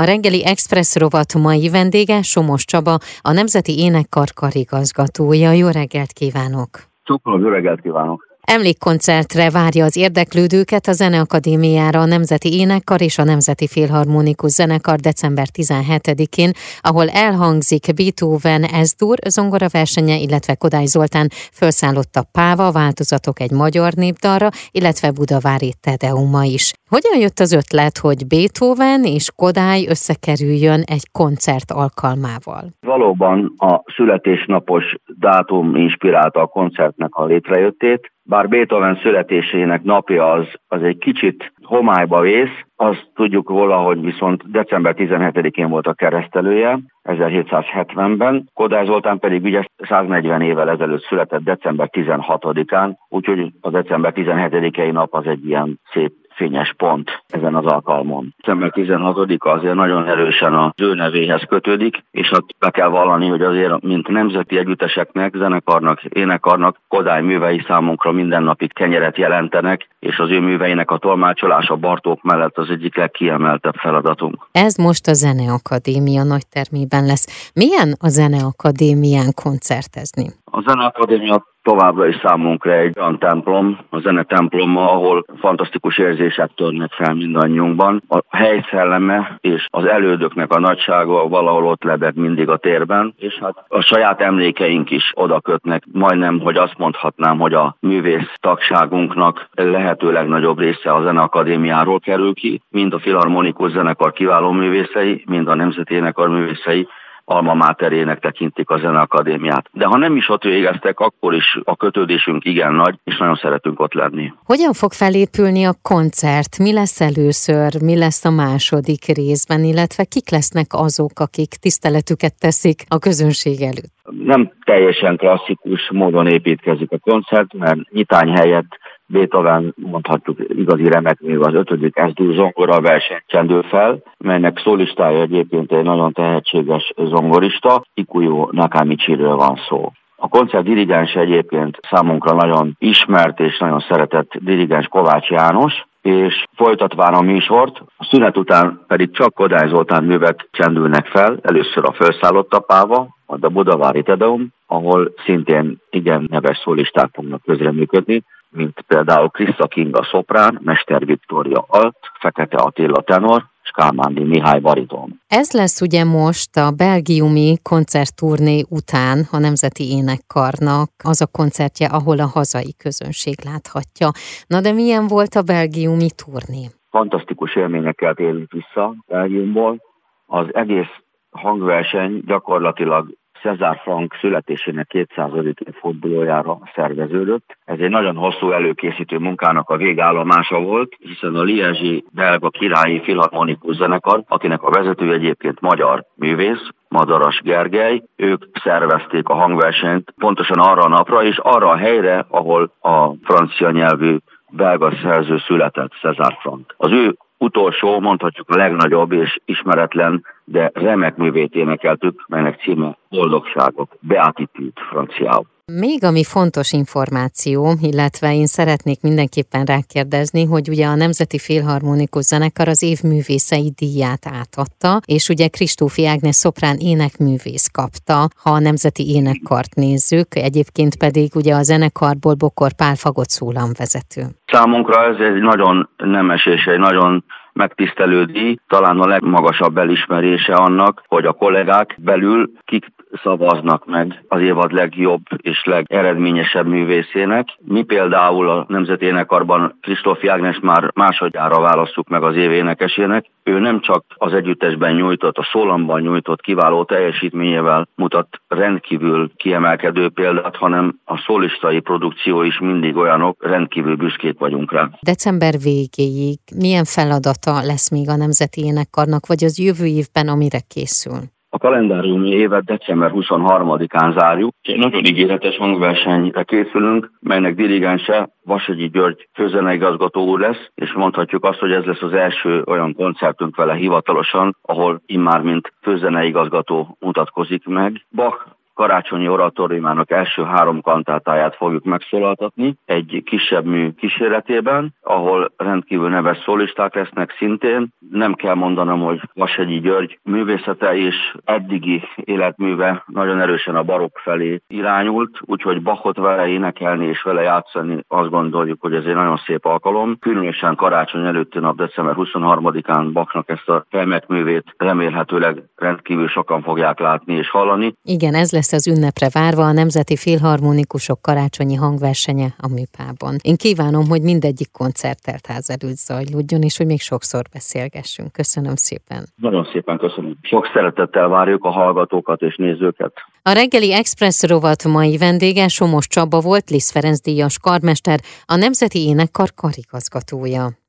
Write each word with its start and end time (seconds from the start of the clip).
A 0.00 0.04
reggeli 0.04 0.44
Express 0.44 0.96
rovat 0.96 1.34
mai 1.34 1.68
vendége 1.68 2.22
Somos 2.22 2.64
Csaba, 2.64 2.98
a 3.20 3.32
Nemzeti 3.32 3.78
Énekkar 3.78 4.28
karigazgatója. 4.34 5.52
Jó 5.52 5.68
reggelt 5.68 6.12
kívánok! 6.12 6.68
Csokkolom, 7.02 7.40
jó 7.40 7.48
reggelt 7.48 7.80
kívánok! 7.80 8.26
Emlékkoncertre 8.40 9.50
várja 9.50 9.84
az 9.84 9.96
érdeklődőket 9.96 10.86
a 10.86 10.92
Zeneakadémiára 10.92 12.00
a 12.00 12.04
Nemzeti 12.04 12.58
Énekkar 12.58 13.00
és 13.00 13.18
a 13.18 13.24
Nemzeti 13.24 13.66
Filharmonikus 13.66 14.50
Zenekar 14.50 14.98
december 14.98 15.46
17-én, 15.58 16.50
ahol 16.80 17.08
elhangzik 17.08 17.94
Beethoven 17.94 18.64
Ezdur 18.64 19.18
zongora 19.28 19.66
versenye, 19.68 20.16
illetve 20.16 20.54
Kodály 20.54 20.86
Zoltán 20.86 21.28
felszállott 21.52 22.16
a 22.16 22.28
Páva 22.32 22.72
változatok 22.72 23.40
egy 23.40 23.50
magyar 23.50 23.92
népdalra, 23.92 24.48
illetve 24.70 25.10
Budavári 25.10 25.74
Tedeuma 25.80 26.44
is. 26.44 26.72
Hogyan 26.96 27.20
jött 27.20 27.38
az 27.38 27.52
ötlet, 27.52 27.96
hogy 27.98 28.20
Beethoven 28.32 29.02
és 29.04 29.26
Kodály 29.36 29.82
összekerüljön 29.88 30.80
egy 30.96 31.06
koncert 31.12 31.70
alkalmával? 31.82 32.64
Valóban 32.80 33.52
a 33.58 33.82
születésnapos 33.96 34.84
dátum 35.18 35.76
inspirálta 35.76 36.40
a 36.40 36.46
koncertnek 36.46 37.14
a 37.14 37.24
létrejöttét, 37.24 38.12
bár 38.22 38.48
Beethoven 38.48 38.98
születésének 39.02 39.82
napja 39.82 40.32
az, 40.32 40.46
az 40.68 40.82
egy 40.82 40.98
kicsit 40.98 41.52
homályba 41.62 42.20
vész, 42.20 42.56
azt 42.76 43.10
tudjuk 43.14 43.48
valahogy 43.48 44.00
viszont 44.00 44.50
december 44.50 44.94
17-én 44.98 45.68
volt 45.68 45.86
a 45.86 45.94
keresztelője, 45.94 46.78
1770-ben, 47.04 48.48
Kodály 48.54 48.84
Zoltán 48.86 49.18
pedig 49.18 49.44
ugye 49.44 49.64
140 49.76 50.40
évvel 50.40 50.70
ezelőtt 50.70 51.02
született 51.02 51.42
december 51.42 51.88
16-án, 51.92 52.92
úgyhogy 53.08 53.52
a 53.60 53.70
december 53.70 54.12
17-i 54.16 54.92
nap 54.92 55.14
az 55.14 55.26
egy 55.26 55.46
ilyen 55.46 55.80
szép 55.92 56.12
fényes 56.40 56.74
pont 56.76 57.22
ezen 57.28 57.54
az 57.54 57.64
alkalmon. 57.64 58.34
December 58.38 58.72
16-a 58.74 59.48
azért 59.48 59.74
nagyon 59.74 60.08
erősen 60.08 60.54
az 60.54 60.72
ő 60.76 61.38
kötődik, 61.48 62.02
és 62.10 62.28
hát 62.28 62.44
be 62.58 62.70
kell 62.70 62.88
vallani, 62.88 63.28
hogy 63.28 63.42
azért, 63.42 63.82
mint 63.82 64.08
nemzeti 64.08 64.58
együtteseknek, 64.58 65.34
zenekarnak, 65.36 66.02
énekarnak, 66.02 66.76
Kodály 66.88 67.22
művei 67.22 67.64
számunkra 67.66 68.12
mindennapi 68.12 68.66
kenyeret 68.66 69.16
jelentenek, 69.16 69.88
és 69.98 70.18
az 70.18 70.30
ő 70.30 70.40
műveinek 70.40 70.90
a 70.90 70.98
tolmácsolása 70.98 71.76
Bartók 71.76 72.22
mellett 72.22 72.58
az 72.58 72.70
egyik 72.70 72.96
legkiemeltebb 72.96 73.74
feladatunk. 73.74 74.46
Ez 74.52 74.76
most 74.76 75.06
a 75.06 75.12
Zeneakadémia 75.12 76.22
nagy 76.22 76.46
termében 76.48 77.06
lesz. 77.06 77.50
Milyen 77.54 77.94
a 78.00 78.08
Zeneakadémián 78.08 79.32
koncertezni? 79.42 80.26
A 80.50 80.60
Zeneakadémia 80.60 81.44
továbbra 81.62 82.06
is 82.06 82.16
számunkra 82.22 82.72
egy 82.72 82.98
olyan 82.98 83.18
templom, 83.18 83.78
a 83.90 83.98
zene 83.98 84.22
temploma, 84.22 84.92
ahol 84.92 85.24
fantasztikus 85.38 85.98
érzések 85.98 86.50
törnek 86.54 86.92
fel 86.92 87.14
mindannyiunkban. 87.14 88.02
A 88.08 88.20
hely 88.28 88.64
szelleme 88.70 89.38
és 89.40 89.66
az 89.70 89.84
elődöknek 89.84 90.52
a 90.52 90.60
nagysága 90.60 91.28
valahol 91.28 91.66
ott 91.66 91.82
lebeg 91.82 92.16
mindig 92.16 92.48
a 92.48 92.56
térben, 92.56 93.14
és 93.16 93.38
hát 93.40 93.64
a 93.68 93.80
saját 93.80 94.20
emlékeink 94.20 94.90
is 94.90 95.12
oda 95.14 95.40
kötnek. 95.40 95.82
Majdnem, 95.92 96.40
hogy 96.40 96.56
azt 96.56 96.78
mondhatnám, 96.78 97.38
hogy 97.38 97.54
a 97.54 97.76
művész 97.80 98.32
tagságunknak 98.40 99.48
lehető 99.54 100.12
legnagyobb 100.12 100.58
része 100.58 100.92
a 100.92 101.02
Zeneakadémiáról 101.02 102.00
kerül 102.00 102.34
ki, 102.34 102.62
mind 102.70 102.92
a 102.94 102.98
Filharmonikus 102.98 103.70
Zenekar 103.70 104.12
kiváló 104.12 104.50
művészei, 104.50 105.24
mind 105.26 105.48
a 105.48 105.54
Nemzeti 105.54 105.94
Énekar 105.94 106.28
művészei, 106.28 106.88
alma 107.30 107.54
máterének 107.54 108.18
tekintik 108.20 108.70
a 108.70 108.78
Zeneakadémiát. 108.78 109.68
De 109.72 109.84
ha 109.86 109.96
nem 109.96 110.16
is 110.16 110.28
ott 110.28 110.42
végeztek, 110.42 111.00
akkor 111.00 111.34
is 111.34 111.58
a 111.64 111.76
kötődésünk 111.76 112.44
igen 112.44 112.72
nagy, 112.72 112.98
és 113.04 113.16
nagyon 113.18 113.34
szeretünk 113.34 113.80
ott 113.80 113.94
lenni. 113.94 114.32
Hogyan 114.44 114.72
fog 114.72 114.92
felépülni 114.92 115.64
a 115.64 115.74
koncert? 115.82 116.58
Mi 116.58 116.72
lesz 116.72 117.00
először, 117.00 117.82
mi 117.82 117.98
lesz 117.98 118.24
a 118.24 118.30
második 118.30 119.04
részben, 119.04 119.64
illetve 119.64 120.04
kik 120.04 120.30
lesznek 120.30 120.66
azok, 120.70 121.20
akik 121.20 121.48
tiszteletüket 121.48 122.34
teszik 122.40 122.84
a 122.88 122.98
közönség 122.98 123.60
előtt? 123.60 123.98
Nem 124.24 124.52
teljesen 124.64 125.16
klasszikus 125.16 125.90
módon 125.92 126.26
építkezik 126.26 126.92
a 126.92 126.98
koncert, 126.98 127.52
mert 127.52 127.90
nyitány 127.90 128.30
helyett 128.30 128.79
Beethoven 129.12 129.74
mondhatjuk 129.76 130.38
igazi 130.48 130.88
remek 130.88 131.20
még 131.20 131.38
az 131.38 131.54
ötödik 131.54 131.96
Esdú 131.96 132.32
zongora 132.32 132.80
versenyt 132.80 133.22
csendül 133.26 133.62
fel, 133.62 134.02
melynek 134.18 134.60
szólistája 134.64 135.20
egyébként 135.20 135.72
egy 135.72 135.82
nagyon 135.82 136.12
tehetséges 136.12 136.92
zongorista, 136.96 137.84
Ikuyo 137.94 138.48
Nakamichiről 138.50 139.36
van 139.36 139.60
szó. 139.68 139.92
A 140.16 140.28
koncert 140.28 140.64
dirigens 140.64 141.14
egyébként 141.14 141.78
számunkra 141.90 142.34
nagyon 142.34 142.76
ismert 142.78 143.40
és 143.40 143.58
nagyon 143.58 143.84
szeretett 143.88 144.30
dirigens 144.38 144.86
Kovács 144.86 145.28
János, 145.28 145.84
és 146.02 146.44
folytatván 146.56 147.14
a 147.14 147.20
műsort, 147.20 147.82
a 147.96 148.04
szünet 148.10 148.36
után 148.36 148.84
pedig 148.86 149.10
csak 149.10 149.34
Kodály 149.34 149.68
Zoltán 149.68 150.04
művek 150.04 150.48
csendülnek 150.50 151.06
fel, 151.06 151.38
először 151.42 151.84
a 151.84 151.92
felszállott 151.92 152.54
apáva, 152.54 153.16
majd 153.26 153.44
a 153.44 153.48
Budavári 153.48 154.02
Tedeum, 154.02 154.48
ahol 154.66 155.12
szintén 155.24 155.78
igen 155.90 156.26
neves 156.30 156.58
szólisták 156.58 157.08
fognak 157.12 157.42
közreműködni, 157.42 158.22
mint 158.50 158.84
például 158.86 159.28
Krista 159.28 159.66
Kinga 159.66 160.04
szoprán, 160.04 160.58
Mester 160.62 161.06
Viktória 161.06 161.64
alt, 161.68 161.96
Fekete 162.20 162.56
Attila 162.56 163.02
tenor, 163.02 163.44
Kálmándi 163.70 164.24
Mihály 164.24 164.60
bariton. 164.60 165.20
Ez 165.28 165.52
lesz 165.52 165.80
ugye 165.80 166.04
most 166.04 166.56
a 166.56 166.70
belgiumi 166.70 167.56
koncertturné 167.62 168.62
után 168.68 169.26
a 169.30 169.38
Nemzeti 169.38 169.84
Énekkarnak 169.90 170.90
az 171.04 171.20
a 171.20 171.26
koncertje, 171.26 171.86
ahol 171.86 172.18
a 172.18 172.26
hazai 172.26 172.74
közönség 172.78 173.34
láthatja. 173.44 174.08
Na 174.46 174.60
de 174.60 174.72
milyen 174.72 175.06
volt 175.06 175.34
a 175.34 175.42
belgiumi 175.42 176.08
turné? 176.24 176.64
Fantasztikus 176.90 177.56
élményekkel 177.56 178.12
élünk 178.12 178.52
vissza 178.52 178.94
Belgiumból. 179.06 179.80
Az 180.26 180.46
egész 180.52 180.92
hangverseny 181.30 182.22
gyakorlatilag 182.26 183.18
Cezár 183.40 183.80
Frank 183.82 184.16
születésének 184.20 184.86
200. 184.86 185.30
évfordulójára 185.66 186.58
szerveződött. 186.74 187.56
Ez 187.64 187.78
egy 187.78 187.90
nagyon 187.90 188.16
hosszú 188.16 188.50
előkészítő 188.50 189.18
munkának 189.18 189.68
a 189.70 189.76
végállomása 189.76 190.60
volt, 190.60 190.96
hiszen 190.98 191.34
a 191.34 191.42
Liezsi 191.42 192.04
belga 192.12 192.48
királyi 192.50 193.00
filharmonikus 193.02 193.76
zenekar, 193.76 194.22
akinek 194.28 194.62
a 194.62 194.70
vezető 194.70 195.12
egyébként 195.12 195.60
magyar 195.60 196.04
művész, 196.14 196.68
Madaras 196.88 197.40
Gergely, 197.44 198.02
ők 198.16 198.44
szervezték 198.62 199.28
a 199.28 199.34
hangversenyt 199.34 200.14
pontosan 200.18 200.58
arra 200.58 200.82
a 200.82 200.88
napra 200.88 201.22
és 201.22 201.38
arra 201.38 201.68
a 201.68 201.76
helyre, 201.76 202.26
ahol 202.28 202.72
a 202.80 203.12
francia 203.22 203.70
nyelvű 203.70 204.16
belga 204.50 204.92
szerző 205.02 205.38
született, 205.38 205.92
Cezár 206.00 206.36
Frank. 206.40 206.74
Az 206.76 206.90
ő 206.90 207.16
utolsó, 207.38 208.00
mondhatjuk 208.00 208.48
a 208.50 208.56
legnagyobb 208.56 209.12
és 209.12 209.38
ismeretlen, 209.44 210.24
de 210.50 210.70
remek 210.74 211.16
művét 211.16 211.54
énekeltük, 211.54 212.24
melynek 212.28 212.60
címe 212.60 212.98
Boldogságok, 213.08 213.96
Beatitude 214.00 214.80
franciául. 214.90 215.46
Még 215.72 216.04
ami 216.04 216.24
fontos 216.24 216.72
információ, 216.72 217.72
illetve 217.80 218.34
én 218.34 218.46
szeretnék 218.46 219.00
mindenképpen 219.02 219.64
rákérdezni, 219.64 220.44
hogy 220.44 220.68
ugye 220.68 220.86
a 220.86 220.94
Nemzeti 220.94 221.38
Filharmonikus 221.38 222.24
Zenekar 222.24 222.68
az 222.68 222.82
év 222.82 222.98
művészei 223.02 223.72
díját 223.76 224.26
átadta, 224.26 225.00
és 225.06 225.28
ugye 225.28 225.48
Kristófi 225.48 226.06
Ágnes 226.06 226.34
szoprán 226.34 226.76
énekművész 226.76 227.68
kapta, 227.72 228.28
ha 228.36 228.50
a 228.50 228.58
Nemzeti 228.58 229.10
Énekkart 229.10 229.74
nézzük, 229.74 230.34
egyébként 230.34 230.96
pedig 230.96 231.30
ugye 231.34 231.54
a 231.54 231.62
zenekarból 231.62 232.34
Bokor 232.34 232.72
Pál 232.72 232.94
Fagot 232.94 233.38
vezető. 233.78 234.22
Számunkra 234.50 235.04
ez 235.04 235.18
egy 235.18 235.40
nagyon 235.40 235.88
nemes 235.96 236.46
és 236.46 236.64
egy 236.64 236.78
nagyon 236.78 237.24
megtisztelő 237.52 238.24
díj, 238.24 238.56
talán 238.68 239.00
a 239.00 239.06
legmagasabb 239.06 239.78
elismerése 239.78 240.54
annak, 240.54 241.02
hogy 241.06 241.24
a 241.24 241.32
kollégák 241.32 241.96
belül 241.98 242.50
kik 242.64 242.92
szavaznak 243.22 243.86
meg 243.86 244.24
az 244.28 244.40
évad 244.40 244.72
legjobb 244.72 245.22
és 245.36 245.64
legeredményesebb 245.64 246.66
művészének. 246.66 247.48
Mi 247.58 247.82
például 247.82 248.48
a 248.48 248.64
Nemzeti 248.68 249.04
Énekarban 249.04 249.78
Kristóf 249.80 250.22
Jágnes 250.22 250.58
már 250.62 250.90
másodjára 250.94 251.60
választjuk 251.60 252.08
meg 252.08 252.22
az 252.22 252.36
év 252.36 252.50
énekesének. 252.50 253.26
Ő 253.44 253.58
nem 253.58 253.80
csak 253.80 254.04
az 254.08 254.32
együttesben 254.32 254.94
nyújtott, 254.94 255.38
a 255.38 255.48
szólamban 255.52 256.00
nyújtott 256.00 256.40
kiváló 256.40 256.84
teljesítményével 256.84 257.88
mutat 257.94 258.28
rendkívül 258.48 259.30
kiemelkedő 259.36 260.08
példát, 260.08 260.56
hanem 260.56 260.98
a 261.04 261.18
szólistai 261.18 261.80
produkció 261.80 262.42
is 262.42 262.58
mindig 262.58 262.96
olyanok, 262.96 263.36
rendkívül 263.40 263.96
büszkék 263.96 264.39
vagyunk 264.40 264.72
rá. 264.72 264.90
December 265.00 265.54
végéig 265.62 266.38
milyen 266.56 266.84
feladata 266.84 267.62
lesz 267.62 267.90
még 267.90 268.08
a 268.08 268.16
Nemzeti 268.16 268.60
Énekkarnak, 268.64 269.26
vagy 269.26 269.44
az 269.44 269.58
jövő 269.58 269.86
évben, 269.86 270.28
amire 270.28 270.60
készül? 270.68 271.20
A 271.52 271.58
kalendáriumi 271.58 272.30
évet 272.30 272.64
december 272.64 273.10
23-án 273.14 274.18
zárjuk. 274.18 274.54
Egy 274.62 274.78
nagyon 274.78 275.04
ígéretes 275.04 275.56
hangversenyre 275.56 276.42
készülünk, 276.42 277.10
melynek 277.20 277.54
dirigense 277.54 278.30
Vasagyi 278.44 278.88
György 278.88 279.28
főzeneigazgató 279.32 280.28
úr 280.28 280.40
lesz, 280.40 280.70
és 280.74 280.92
mondhatjuk 280.92 281.44
azt, 281.44 281.58
hogy 281.58 281.72
ez 281.72 281.84
lesz 281.84 282.02
az 282.02 282.12
első 282.12 282.62
olyan 282.66 282.94
koncertünk 282.94 283.56
vele 283.56 283.74
hivatalosan, 283.74 284.56
ahol 284.62 285.02
immár 285.06 285.40
mint 285.40 285.72
főzeneigazgató 285.82 286.96
mutatkozik 287.00 287.66
meg. 287.66 288.06
Bach 288.10 288.46
karácsonyi 288.80 289.28
oratóriumának 289.28 290.10
első 290.10 290.42
három 290.42 290.80
kantátáját 290.80 291.56
fogjuk 291.56 291.84
megszólaltatni 291.84 292.76
egy 292.84 293.22
kisebb 293.24 293.64
mű 293.64 293.90
kíséretében, 293.90 294.94
ahol 295.02 295.52
rendkívül 295.56 296.08
neves 296.08 296.38
szólisták 296.44 296.94
lesznek 296.94 297.34
szintén. 297.38 297.88
Nem 298.10 298.34
kell 298.34 298.54
mondanom, 298.54 299.00
hogy 299.00 299.20
Vasegyi 299.34 299.80
György 299.80 300.18
művészete 300.22 300.96
és 300.96 301.14
eddigi 301.44 302.02
életműve 302.14 303.04
nagyon 303.06 303.40
erősen 303.40 303.76
a 303.76 303.82
barokk 303.82 304.16
felé 304.16 304.60
irányult, 304.68 305.38
úgyhogy 305.40 305.82
Bachot 305.82 306.16
vele 306.16 306.46
énekelni 306.46 307.06
és 307.06 307.22
vele 307.22 307.42
játszani 307.42 308.04
azt 308.08 308.30
gondoljuk, 308.30 308.80
hogy 308.80 308.94
ez 308.94 309.04
egy 309.04 309.14
nagyon 309.14 309.40
szép 309.46 309.64
alkalom. 309.64 310.16
Különösen 310.20 310.74
karácsony 310.74 311.26
előtti 311.26 311.58
nap, 311.58 311.76
december 311.76 312.14
23-án 312.16 313.10
Bachnak 313.12 313.48
ezt 313.48 313.68
a 313.68 313.84
művét 314.26 314.74
remélhetőleg 314.76 315.62
rendkívül 315.76 316.28
sokan 316.28 316.62
fogják 316.62 316.98
látni 316.98 317.34
és 317.34 317.50
hallani. 317.50 317.94
Igen, 318.02 318.34
ez 318.34 318.52
lesz 318.52 318.69
az 318.72 318.86
ünnepre 318.86 319.28
várva 319.32 319.62
a 319.66 319.72
Nemzeti 319.72 320.16
Filharmonikusok 320.16 321.22
karácsonyi 321.22 321.74
hangversenye 321.74 322.54
a 322.58 322.68
műpában. 322.68 323.36
Én 323.42 323.56
kívánom, 323.56 324.08
hogy 324.08 324.22
mindegyik 324.22 324.70
koncertelt 324.70 325.46
ház 325.46 325.70
előtt 325.70 325.96
zajlódjon, 325.96 326.62
és 326.62 326.76
hogy 326.76 326.86
még 326.86 327.00
sokszor 327.00 327.42
beszélgessünk. 327.52 328.32
Köszönöm 328.32 328.74
szépen. 328.74 329.24
Nagyon 329.36 329.68
szépen 329.72 329.98
köszönöm. 329.98 330.36
Sok 330.42 330.70
szeretettel 330.74 331.28
várjuk 331.28 331.64
a 331.64 331.70
hallgatókat 331.70 332.40
és 332.42 332.56
nézőket. 332.56 333.12
A 333.42 333.52
reggeli 333.52 333.92
Express 333.92 334.42
rovat 334.42 334.84
mai 334.84 335.16
vendége 335.16 335.68
Somos 335.68 336.06
Csaba 336.06 336.40
volt, 336.40 336.70
Lisz 336.70 336.90
Ferenc 336.90 337.20
díjas 337.20 337.58
karmester, 337.58 338.20
a 338.44 338.56
Nemzeti 338.56 338.98
Énekkar 339.06 339.48
karigazgatója. 339.54 340.80